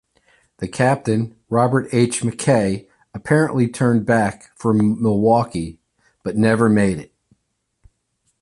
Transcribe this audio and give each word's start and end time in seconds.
The 0.57 0.67
captain, 0.67 1.35
Robert 1.47 1.87
H. 1.93 2.21
McKay, 2.21 2.87
apparently 3.13 3.67
turned 3.67 4.03
back 4.03 4.49
for 4.55 4.73
Milwaukee, 4.73 5.79
but 6.23 6.35
never 6.35 6.69
made 6.69 6.97
it. 6.97 7.13